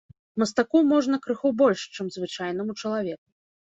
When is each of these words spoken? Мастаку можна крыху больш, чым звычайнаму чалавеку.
Мастаку 0.43 0.81
можна 0.93 1.21
крыху 1.27 1.53
больш, 1.61 1.87
чым 1.95 2.05
звычайнаму 2.19 2.81
чалавеку. 2.83 3.25